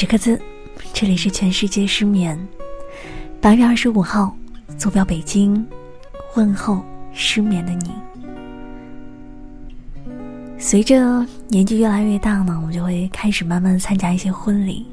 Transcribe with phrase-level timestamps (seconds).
[0.00, 0.40] 你好，我是柯子，
[0.94, 2.38] 这里是全世界失眠。
[3.38, 4.34] 八月二十五号，
[4.78, 5.62] 坐标北京，
[6.36, 6.82] 问候
[7.12, 7.90] 失眠的你。
[10.58, 14.86] 随着年纪越来越大呢，我就会开始慢慢参加一些婚礼，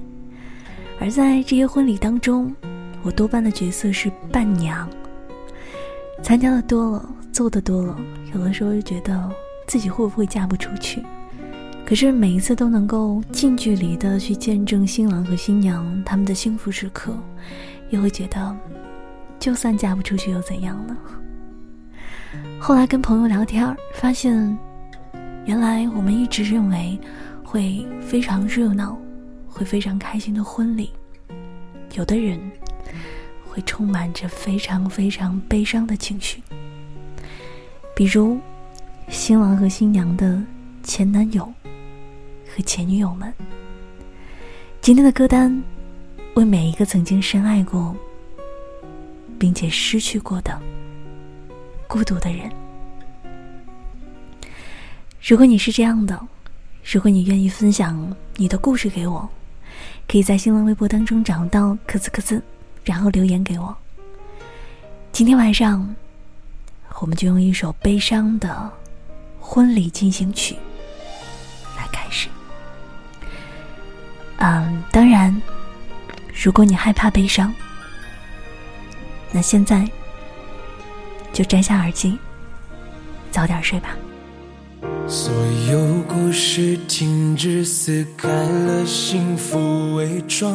[0.99, 2.53] 而在这些婚礼当中，
[3.01, 4.89] 我多半的角色是伴娘。
[6.21, 7.97] 参加的多了，做的多了，
[8.33, 9.31] 有的时候就觉得
[9.67, 11.01] 自己会不会嫁不出去。
[11.87, 17.17] 可是每一次都能够近距离的去见证新郎和新娘他们的幸福时刻，
[17.91, 18.53] 又会觉得，
[19.39, 20.97] 就算嫁不出去又怎样呢？
[22.59, 24.35] 后来跟朋友聊天，发现，
[25.45, 26.99] 原来我们一直认为
[27.41, 28.99] 会非常热闹、
[29.47, 30.91] 会非常开心的婚礼，
[31.93, 32.37] 有的人
[33.45, 36.43] 会充满着非常非常悲伤的情绪，
[37.95, 38.37] 比如
[39.07, 40.43] 新郎和新娘的
[40.83, 41.49] 前男友。
[42.57, 43.31] 和前女友们，
[44.81, 45.63] 今天的歌单
[46.33, 47.95] 为每一个曾经深爱过，
[49.37, 50.59] 并且失去过的
[51.87, 52.49] 孤独的人。
[55.21, 56.19] 如果你是这样的，
[56.83, 59.29] 如果你愿意分享你的故事给我，
[60.07, 62.41] 可以在新浪微博当中找到“克字克字”，
[62.83, 63.75] 然后留言给我。
[65.11, 65.95] 今天晚上，
[67.01, 68.71] 我们就用一首悲伤的
[69.39, 70.55] 婚礼进行曲。
[74.49, 75.41] 嗯，当然，
[76.33, 77.53] 如果你害怕悲伤，
[79.29, 79.85] 那现在
[81.33, 82.17] 就摘下耳机，
[83.29, 83.89] 早点睡吧。
[85.05, 85.33] 所
[85.69, 90.53] 有故事停止，撕开了幸福伪装，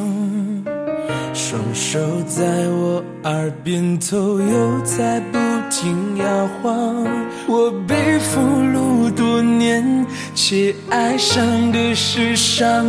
[1.34, 5.38] 双手在我耳边头又在不
[5.70, 7.04] 停摇晃，
[7.46, 10.06] 我被俘虏多年。
[10.34, 12.86] 却爱上的是上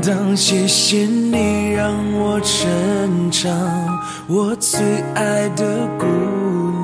[0.00, 3.52] 当，谢谢你让我成长，
[4.26, 4.80] 我最
[5.14, 6.06] 爱的姑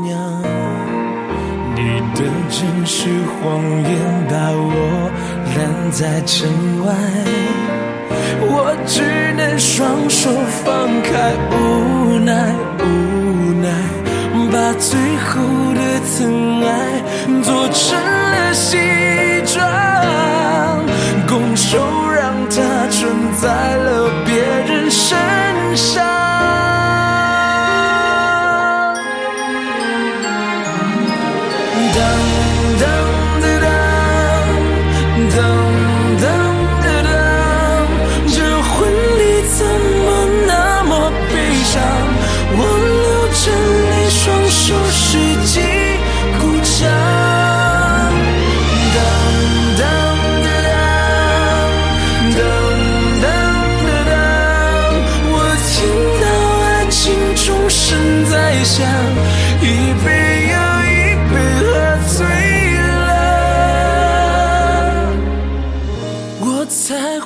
[0.05, 0.43] 娘。
[1.75, 3.09] 你的真实
[3.41, 3.91] 谎言
[4.29, 5.11] 把我
[5.57, 6.49] 拦在城
[6.85, 6.93] 外，
[8.43, 9.01] 我只
[9.37, 10.29] 能双手
[10.65, 12.85] 放开，无奈无
[13.63, 13.69] 奈，
[14.53, 15.41] 把最后
[15.75, 15.81] 的
[16.19, 16.69] 疼爱
[17.43, 17.97] 做成
[18.53, 19.10] 心。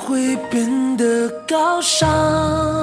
[0.05, 2.74] 会变得高尚。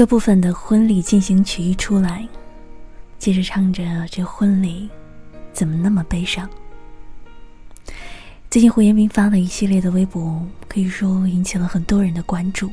[0.00, 2.26] 副歌部分的婚礼进行曲一出来，
[3.18, 4.88] 接着唱着这婚礼
[5.52, 6.48] 怎么那么悲伤。
[8.50, 12.72] 最近胡彦斌发了一系列的微博，可以说引起了很多人的关注。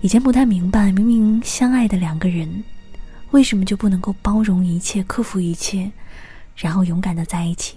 [0.00, 2.64] 以前不太明白，明明相爱的两个人，
[3.32, 5.92] 为什么就不能够包容一切、克服一切，
[6.56, 7.76] 然后勇敢的在一起？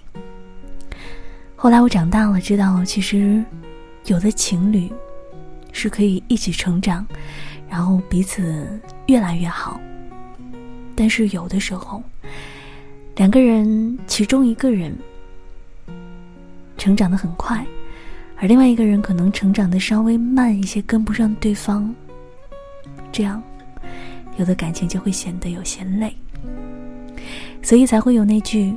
[1.54, 3.44] 后来我长大了，知道其实
[4.06, 4.90] 有的情侣
[5.72, 7.06] 是可以一起成长，
[7.68, 9.80] 然后彼此越来越好。
[10.94, 12.02] 但是有的时候，
[13.16, 14.96] 两个人其中一个人
[16.78, 17.64] 成长的很快。
[18.38, 21.94] 而另外一个人可能成长的稍微慢一些，跟不上对方，
[23.10, 23.42] 这样，
[24.36, 26.14] 有的感情就会显得有些累，
[27.62, 28.76] 所以才会有那句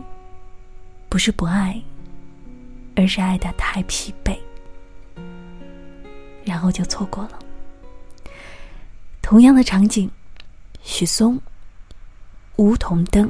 [1.09, 1.77] “不是不爱，
[2.95, 4.37] 而是爱的太疲惫”，
[6.45, 7.39] 然后就错过了。
[9.29, 10.09] 同样的场景，
[10.81, 11.35] 许嵩，
[12.55, 13.27] 《梧桐灯》，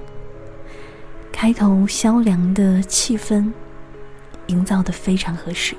[1.30, 3.51] 开头萧凉的气氛，
[4.48, 5.75] 营造的非常合适。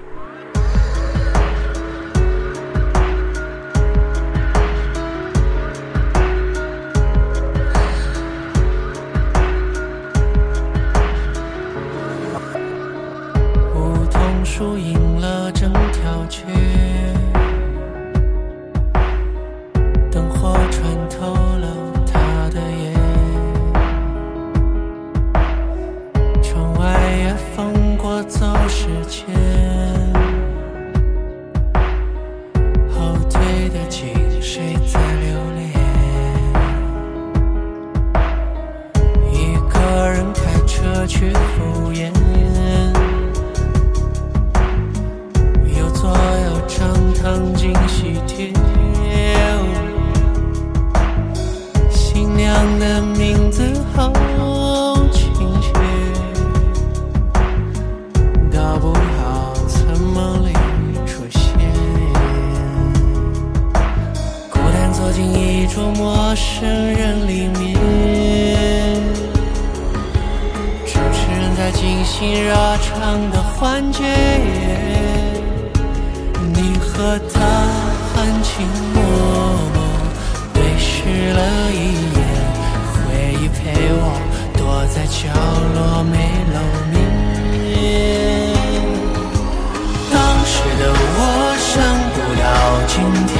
[92.92, 93.34] 今天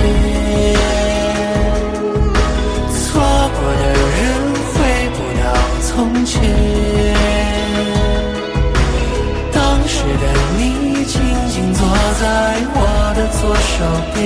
[2.95, 3.83] 错过的
[4.17, 4.19] 人
[4.71, 4.75] 回
[5.11, 5.45] 不到
[5.83, 5.89] 从
[6.25, 6.33] 前，
[9.53, 10.25] 当时的
[10.57, 10.61] 你
[11.05, 11.13] 静
[11.49, 11.79] 静坐
[12.21, 12.25] 在
[12.75, 12.77] 我
[13.17, 13.75] 的左手
[14.15, 14.19] 边，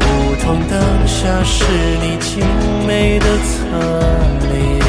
[0.00, 0.02] 梧
[0.42, 0.72] 桐灯
[1.06, 1.54] 下是
[2.02, 2.30] 你精
[2.86, 3.48] 美的侧
[4.52, 4.85] 脸。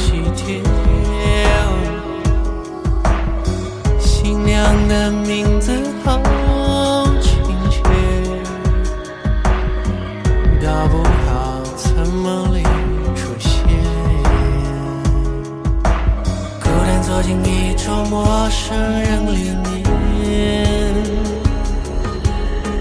[0.00, 1.60] 喜帖哦
[3.98, 5.70] 新娘的名字
[6.02, 6.18] 好
[7.20, 7.30] 亲
[7.70, 7.82] 切
[10.64, 12.62] 大不好在梦里
[13.14, 13.52] 出现
[16.62, 21.04] 孤单坐进一桌陌生人里面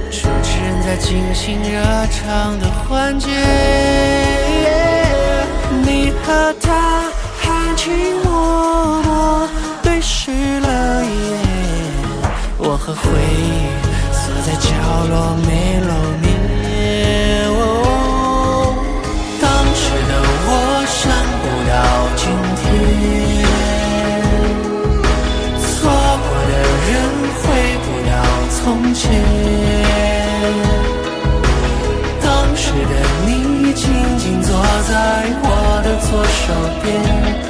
[0.09, 3.27] 主持人在进行热场的环节
[5.85, 7.08] 你和他
[7.79, 7.88] 寂
[8.25, 8.27] 寞
[9.03, 9.48] 默
[9.81, 11.39] 对视了一眼，
[12.57, 13.71] 我和回忆
[14.12, 14.67] 锁在角
[15.09, 15.15] 落
[15.48, 15.50] 没
[15.88, 16.27] 露面。
[19.39, 20.12] 当时的
[20.45, 20.51] 我
[20.91, 21.01] 想
[21.39, 21.74] 不到
[22.17, 22.21] 今
[22.59, 22.62] 天，
[25.63, 25.71] 错
[26.19, 26.53] 过的
[26.89, 26.91] 人
[27.39, 27.41] 回
[27.86, 28.12] 不到
[28.57, 28.59] 从
[28.93, 29.01] 前。
[32.21, 32.93] 当时的
[33.25, 33.27] 你
[33.71, 33.81] 静
[34.17, 34.48] 静坐
[34.89, 34.91] 在
[35.43, 35.45] 我
[35.86, 36.43] 的左手
[36.83, 37.48] 边。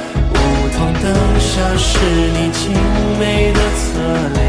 [1.62, 2.72] 这是你精
[3.18, 3.82] 美的侧
[4.32, 4.40] 脸、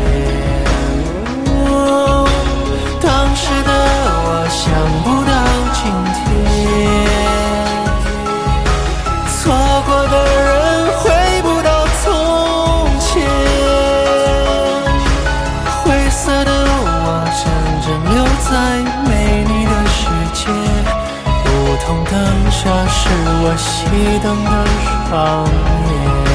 [3.01, 3.69] 当时的
[4.23, 4.63] 我想
[5.03, 5.31] 不到
[5.75, 5.79] 今
[6.15, 6.23] 天，
[9.27, 9.35] 错
[9.85, 10.47] 过的人
[10.99, 11.03] 回
[11.41, 11.69] 不到
[12.01, 12.03] 从
[13.01, 13.09] 前。
[15.83, 17.43] 灰色的我真
[17.83, 18.15] 正留
[18.47, 18.49] 在
[19.03, 19.11] 没
[19.43, 19.99] 你的世
[20.33, 20.39] 界，
[21.43, 21.45] 梧
[21.85, 22.11] 桐灯
[22.49, 22.99] 下是
[23.43, 23.69] 我熄
[24.23, 24.49] 灯的
[25.09, 25.11] 双
[25.91, 26.30] 眼。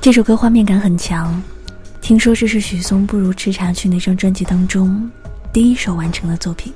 [0.00, 1.42] 这首歌画面感很强，
[2.00, 5.10] 听说这是许嵩不如吃茶去那张专辑当中
[5.52, 6.72] 第一首完成的作品。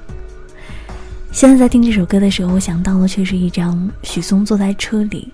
[1.32, 5.32] 现在在听这首歌的时候，我想到的却是一张许嵩坐在车里，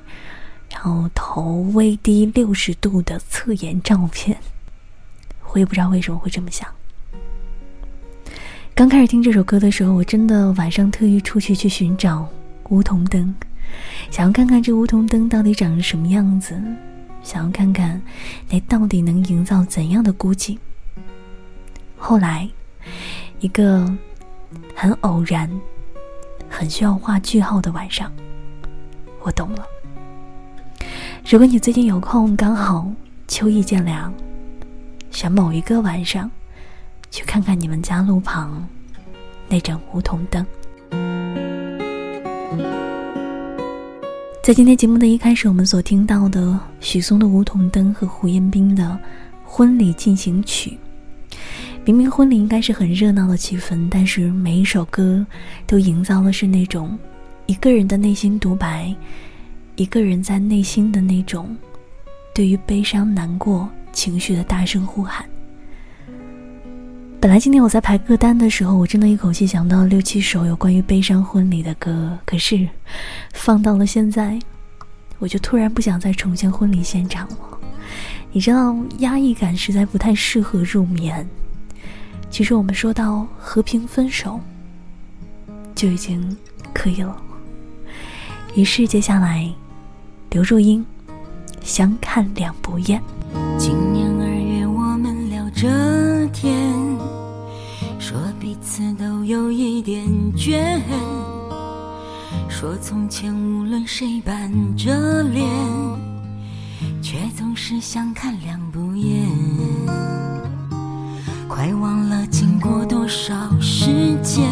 [0.71, 4.39] 然后头微低六十度的侧颜照片。
[5.53, 6.69] 我也不知道为什么会这么想。
[8.73, 12.29] 刚开始听这首歌的时候，我真的晚上特意出去去寻找
[12.69, 13.35] 梧桐灯，
[14.13, 16.55] 想要看看这梧桐灯到底长什么样子，
[17.23, 18.01] 想要看看
[18.49, 20.59] 那到底能营造怎样的孤寂。
[21.97, 22.49] 后来，
[23.41, 23.91] 一个
[24.75, 25.51] 很偶然。
[26.53, 28.13] 很需要画句号的晚上，
[29.23, 29.65] 我懂了。
[31.25, 32.91] 如果你最近有空，刚好
[33.29, 34.13] 秋意渐凉，
[35.13, 36.29] 选某一个晚上，
[37.09, 38.69] 去看看你们家路旁
[39.49, 40.45] 那盏梧桐灯。
[44.51, 48.83] 在今天节目的一开始，我们所听到的许嵩的《梧桐灯》和胡彦斌的
[49.45, 50.77] 《婚礼进行曲》。
[51.85, 55.25] 明明婚礼应该是很热闹的气氛，但是每一首歌
[55.69, 56.99] 都营造的是那种
[57.47, 58.93] 一个人的内心独白，
[59.77, 61.57] 一个人在内心的那种
[62.35, 65.25] 对于悲伤、难过情绪的大声呼喊。
[67.21, 72.67] 本来今天我在排歌单的时候，我真的一口气想到六七首有关于悲伤婚礼的歌，可是
[73.35, 74.39] 放到了现在，
[75.19, 77.37] 我就突然不想再重现婚礼现场了。
[78.33, 81.29] 你知道，压抑感实在不太适合入眠。
[82.31, 84.41] 其实我们说到和平分手，
[85.75, 86.35] 就已经
[86.73, 87.15] 可以了。
[88.55, 89.47] 于是接下来，
[90.31, 90.83] 刘若英
[91.61, 92.99] 相看两不厌。
[93.59, 95.69] 今年二月我们聊着，
[98.61, 100.79] 每次都有一点倦，
[102.47, 105.49] 说从前无论谁板着脸，
[107.01, 109.27] 却总是相看两不厌。
[111.49, 114.47] 快忘了经过多少时间，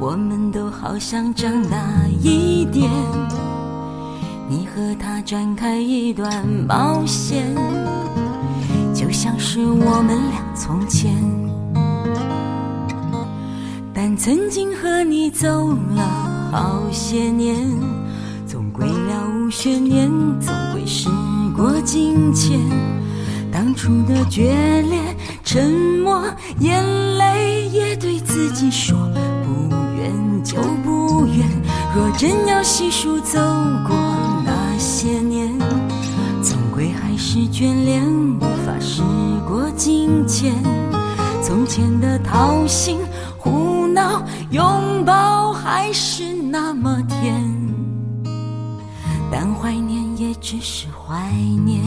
[0.00, 1.78] 我们都好像长大
[2.22, 2.90] 一点。
[4.48, 7.54] 你和他展开一段冒险，
[8.94, 11.45] 就像是我们俩从前。
[13.98, 17.56] 但曾经和你走了好些年，
[18.46, 20.06] 总归了无悬念，
[20.38, 21.08] 总归时
[21.56, 22.60] 过境迁。
[23.50, 25.00] 当初的决裂。
[25.42, 25.70] 沉
[26.04, 26.22] 默，
[26.58, 26.84] 眼
[27.16, 28.98] 泪也对自己说
[29.44, 31.48] 不愿就不愿。
[31.94, 33.38] 若真要细数走
[33.88, 33.96] 过
[34.44, 35.58] 那些年，
[36.42, 38.04] 总归还是眷恋，
[38.36, 39.00] 无法时
[39.48, 40.52] 过境迁。
[41.42, 42.98] 从前的掏心
[43.96, 47.42] 闹，拥抱还是那么甜，
[49.32, 51.32] 但怀念也只是怀
[51.64, 51.82] 念。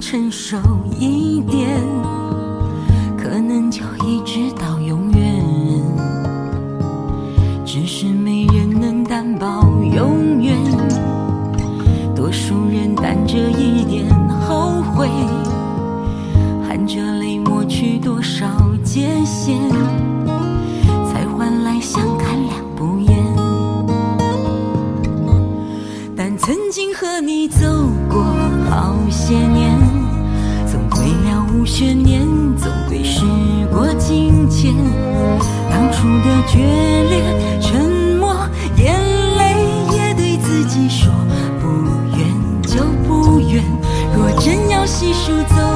[0.00, 0.56] 成熟
[0.98, 1.78] 一点，
[3.18, 5.44] 可能就一直到永远。
[7.66, 9.62] 只是没人能担保
[9.94, 10.56] 永远，
[12.16, 14.08] 多数人担着一点
[14.40, 15.08] 后悔，
[16.66, 18.46] 含着泪抹去多少
[18.82, 19.60] 界限，
[21.04, 23.22] 才换来相看两不厌。
[26.16, 27.66] 但曾经和你走
[28.08, 28.24] 过
[28.70, 29.59] 好些年。
[31.80, 32.20] 眷念
[32.58, 33.24] 总归时
[33.72, 34.70] 过境迁，
[35.70, 36.58] 当初的决
[37.08, 38.36] 裂，沉默，
[38.76, 38.94] 眼
[39.38, 39.64] 泪
[39.96, 41.10] 也对自己说，
[41.58, 41.66] 不
[42.18, 42.28] 远
[42.60, 43.64] 就不远，
[44.14, 45.69] 若真要细数走。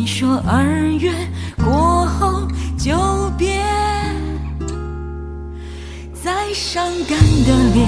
[0.00, 0.64] 你说二
[0.98, 1.12] 月
[1.62, 2.96] 过后就
[3.36, 3.62] 别
[6.14, 7.86] 再伤感的脸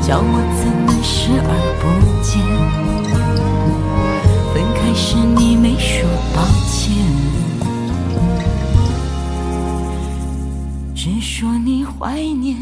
[0.00, 1.84] 叫我怎么视而不
[2.22, 2.42] 见
[4.54, 6.96] 分开时你没说抱歉。
[10.94, 12.56] 只说你怀念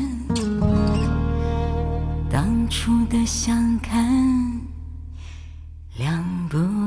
[2.29, 4.61] 当初的相看
[5.97, 6.80] 两不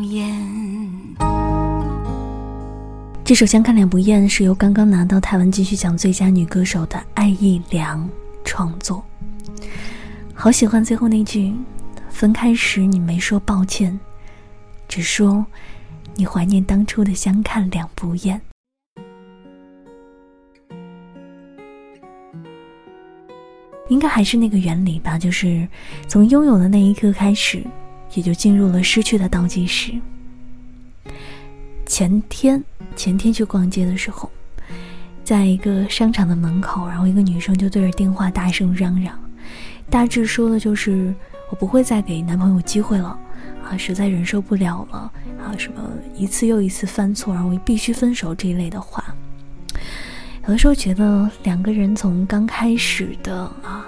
[3.26, 8.10] 这首《相看两不厌》是由刚刚拿到台湾金曲奖最佳女歌手的艾意良
[8.44, 9.02] 创作。
[10.34, 11.54] 好喜欢最后那句
[12.12, 13.98] ：“分开时你没说抱歉，
[14.90, 15.46] 只说
[16.16, 18.42] 你怀念当初的相看两不厌。”
[23.88, 25.66] 应该还是那个原理吧，就是
[26.10, 27.64] 从拥有的那一刻开始，
[28.16, 29.94] 也就进入了失去的倒计时。
[31.94, 32.64] 前天。
[32.96, 34.28] 前天去逛街的时候，
[35.24, 39.16] 在一个商场的门口，然后一个女生就对着电话大声嚷嚷，
[39.92, 41.14] 大致说的就是
[41.52, 43.16] 我不会再给男朋友机会了，
[43.64, 49.04] 啊，实在忍受不了了，啊，什么一次又一次犯错，然后必须分手这一类的话。
[50.48, 53.86] 有的时候觉得两个人从刚开始的啊，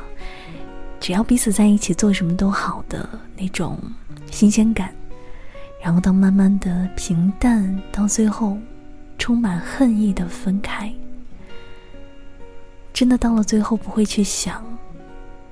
[0.99, 3.79] 只要彼此在一起做什么都好的那种
[4.29, 4.93] 新鲜感，
[5.85, 8.57] 然后到慢慢的平淡，到最后。
[9.17, 10.93] 充满恨意的分开，
[12.93, 14.61] 真的到了最后不会去想，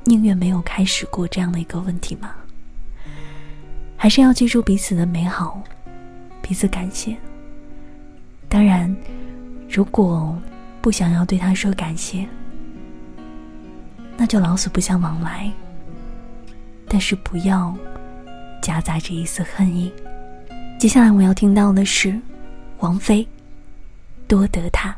[0.04, 2.36] 宁愿没有开始过这样的一个问题吗？
[3.96, 5.64] 还是要记住彼此的美好，
[6.42, 7.16] 彼此感谢。
[8.50, 8.94] 当然，
[9.70, 10.38] 如果
[10.82, 12.28] 不想要对他说感谢，
[14.18, 15.50] 那就老死不相往来。
[16.90, 17.74] 但是不要
[18.62, 19.92] 夹杂着一丝恨意。
[20.84, 22.14] 接下来我要听到的是
[22.80, 23.26] 王菲。
[24.28, 24.94] 多得他。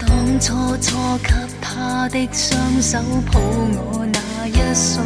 [0.00, 1.30] 当初错给
[1.60, 2.98] 他的双手
[3.30, 3.95] 抱我
[4.76, 5.00] 信，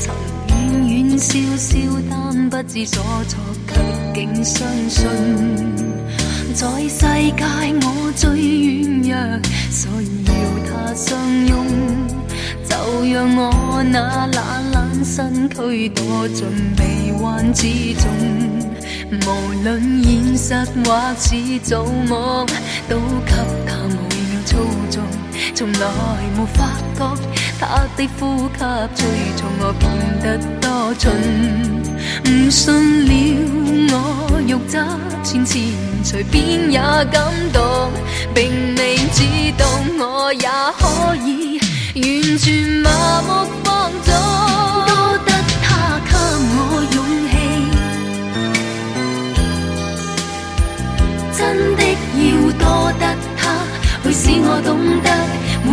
[0.00, 0.12] 曾
[0.48, 1.78] 远远笑笑，
[2.10, 3.74] 但不知所措，却
[4.12, 5.06] 竟相信，
[6.52, 6.98] 在世
[7.36, 7.44] 界
[7.82, 10.32] 我最软弱，所以要
[10.66, 11.54] 他相拥，
[12.68, 12.74] 就
[13.14, 16.44] 让我那懒懒身躯躲进
[16.76, 18.04] 臂弯之中，
[19.12, 22.44] 无论现实或是做梦，
[22.88, 23.32] 都给
[23.64, 23.94] 他每
[24.32, 24.58] 秒操
[24.90, 25.04] 纵，
[25.54, 25.86] 从来
[26.36, 26.66] 没发
[26.98, 27.16] 觉
[27.58, 28.58] 他的呼吸
[28.94, 29.84] 催促我变
[30.20, 31.04] 得多蠢。
[32.24, 34.74] 唔信了，我欲揸
[35.22, 35.62] 千千，
[36.04, 37.90] 随便也感动，
[38.34, 39.22] 并未知
[39.56, 39.66] 道
[39.98, 41.58] 我也可以
[41.94, 42.46] 完全
[42.82, 43.28] 麻木
[43.64, 44.12] 放纵。
[44.86, 45.28] 多得
[45.62, 45.66] 他
[46.04, 46.10] 给
[46.54, 46.58] 我
[46.94, 46.96] 勇
[47.30, 47.34] 气，
[51.36, 51.38] 真
[51.76, 51.80] 的
[52.16, 52.24] 要
[52.58, 52.64] 多
[52.98, 53.02] 得
[53.36, 53.40] 他
[54.02, 54.68] 会使我懂
[55.02, 55.06] 得，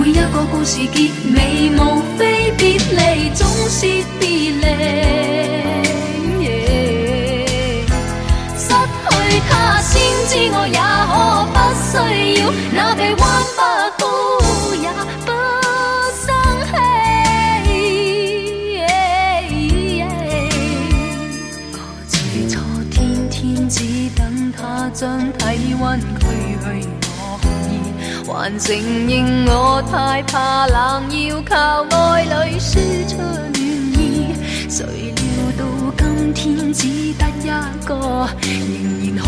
[0.04, 3.88] 每一个故事结尾，无非别离，总是
[4.20, 4.62] 别离。
[9.50, 9.92] 他先
[10.28, 11.12] 知我也可
[11.54, 11.92] 不需
[12.42, 13.24] 要，那臂弯
[13.56, 13.60] 不
[13.98, 14.04] 高
[14.76, 14.86] 也
[15.26, 15.28] 不
[16.20, 16.26] 生
[16.68, 16.72] 气。
[21.72, 21.76] 我
[22.10, 22.13] 最
[22.50, 22.60] 错
[22.92, 22.92] 天
[23.30, 23.39] 天
[23.70, 23.76] 只
[24.18, 24.60] 等他
[24.94, 25.02] 将
[25.38, 25.42] 体
[25.80, 25.98] 温，
[28.34, 28.76] 还承
[29.08, 33.54] 认我太怕冷，要靠爱侣输出暖
[33.93, 34.34] 意。
[34.67, 34.84] 谁
[35.15, 35.24] 料
[35.56, 35.63] 到
[35.96, 38.28] 今天只得一个。
[38.41, 39.24] 仍然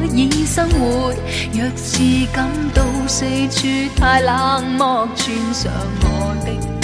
[0.00, 1.14] 可以生活，
[1.52, 6.77] 若是感到四处太冷漠，穿上我的。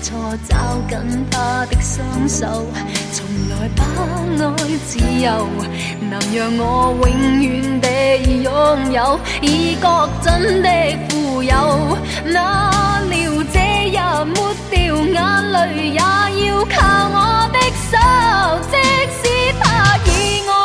[0.00, 0.56] 错找
[0.88, 2.46] 紧他的双手，
[3.12, 3.84] 从来把
[4.44, 4.46] 爱
[4.86, 5.46] 自由，
[6.10, 6.62] 能让我
[7.08, 7.86] 永远地
[8.42, 8.50] 拥
[8.92, 10.68] 有，已觉真的
[11.08, 11.52] 富有。
[12.24, 13.58] 哪料这
[13.90, 13.96] 日
[14.34, 15.16] 抹掉眼
[15.52, 15.56] 泪，
[15.90, 15.96] 也
[16.46, 16.76] 要靠
[17.08, 17.16] 我
[17.52, 17.58] 的
[17.90, 17.92] 手，
[18.70, 18.74] 即
[19.18, 19.22] 使
[19.60, 19.64] 他
[20.06, 20.08] 已
[20.48, 20.50] 爱。
[20.54, 20.61] 我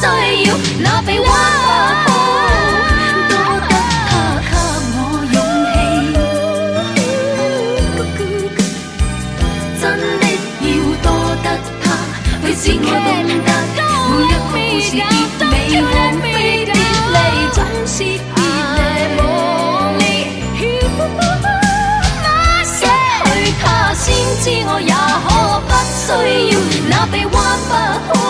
[0.00, 1.26] 需要那被挖
[2.06, 2.08] 空
[3.28, 3.32] 多
[3.68, 3.70] 得
[4.08, 4.10] 他
[4.48, 4.52] 给
[4.96, 4.98] 我
[5.34, 5.36] 勇
[5.66, 5.76] 气
[9.78, 9.82] 真
[10.20, 10.24] 的
[10.64, 10.66] 要
[11.02, 11.06] 多
[11.44, 11.46] 得
[11.82, 11.84] 他
[12.42, 13.50] 会使我懂得
[16.22, 16.72] 每一的
[23.62, 24.08] 他先
[24.40, 24.88] 知我也
[25.26, 25.28] 可
[25.68, 26.08] 不需
[26.52, 26.54] 要
[26.88, 27.36] 那被挖
[28.10, 28.29] 空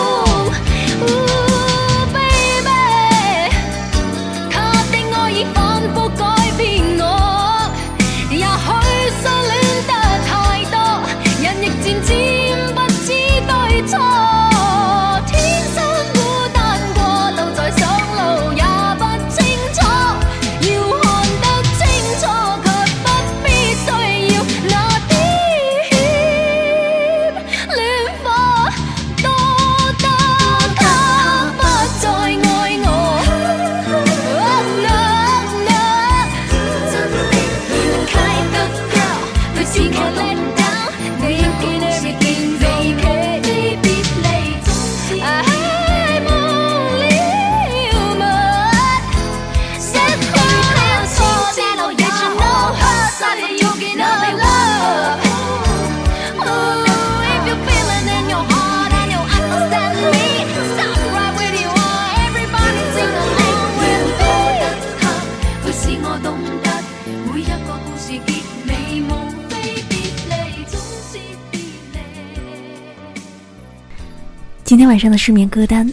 [74.81, 75.87] 今天晚上的失眠歌单，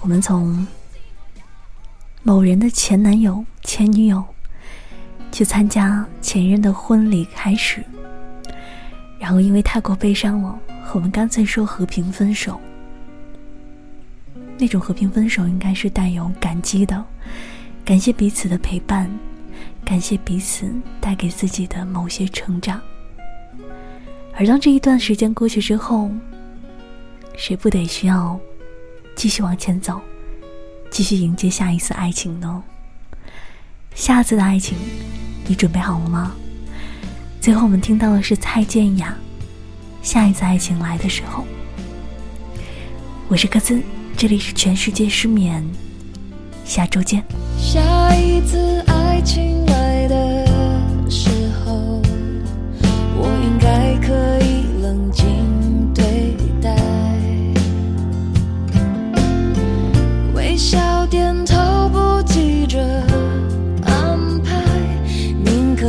[0.00, 0.66] 我们从
[2.22, 4.22] 某人的前男友、前女友
[5.32, 7.82] 去参加前任的婚礼开始，
[9.18, 10.58] 然后因为太过悲伤了，
[10.92, 12.60] 我们干脆说和平分手。
[14.58, 17.02] 那种和平分手应该是带有感激的，
[17.82, 19.10] 感谢彼此的陪伴，
[19.86, 20.70] 感谢彼此
[21.00, 22.78] 带给自己的某些成长。
[24.34, 26.10] 而当这一段时间过去之后，
[27.36, 28.38] 谁不得需要
[29.16, 30.00] 继续往前走，
[30.90, 32.62] 继续迎接下一次爱情呢？
[33.94, 34.76] 下次的爱情，
[35.46, 36.32] 你准备好了吗？
[37.40, 39.16] 最后我们听到的是蔡健雅，
[40.06, 41.42] 《下一次爱情来的时候》。
[43.28, 43.82] 我是柯兹，
[44.16, 45.64] 这里是全世界失眠，
[46.64, 47.24] 下周见。
[47.58, 47.80] 下
[48.14, 51.28] 一次爱情来的时
[51.64, 52.00] 候，
[53.16, 55.21] 我应该可以冷静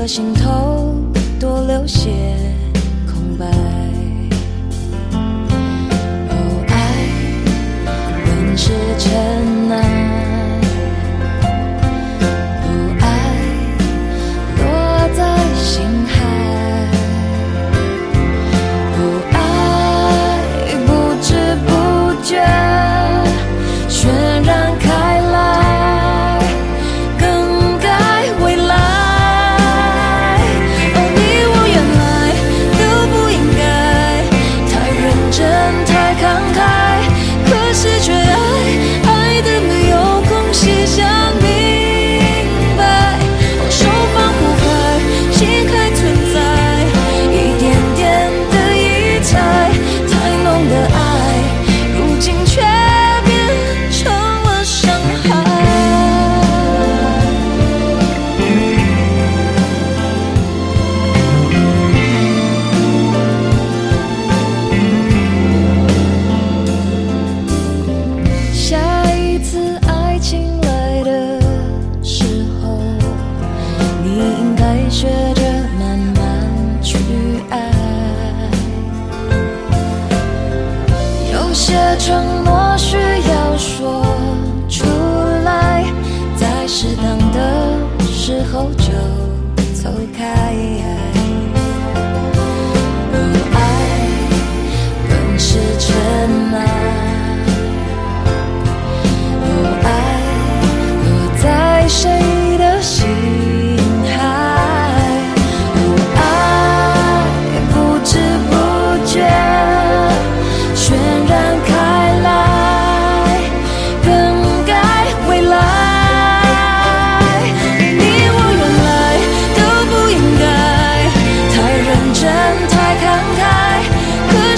[0.07, 0.93] 心头
[1.39, 2.62] 多流血。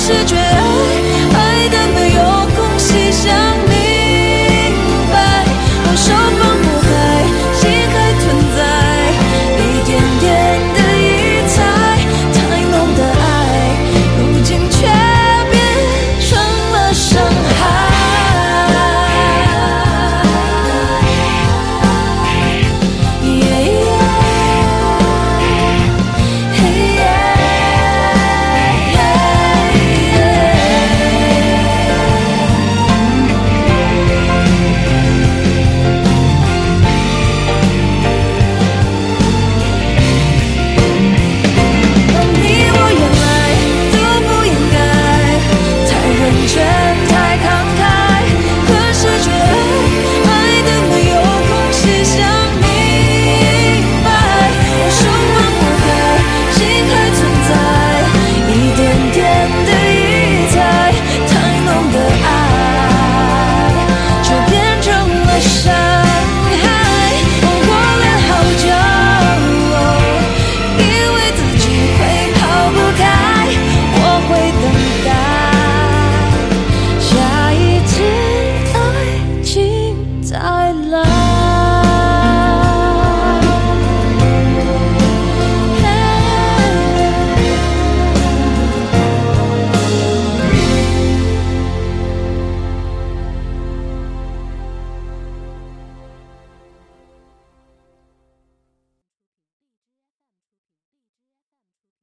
[0.05, 0.84] 是绝爱。